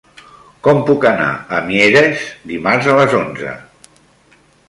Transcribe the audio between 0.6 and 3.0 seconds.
Com puc anar a Mieres dimarts a